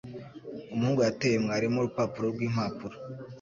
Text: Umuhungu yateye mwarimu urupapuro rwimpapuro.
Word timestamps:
Umuhungu 0.73 0.99
yateye 1.07 1.35
mwarimu 1.43 1.77
urupapuro 1.79 2.25
rwimpapuro. 2.33 2.95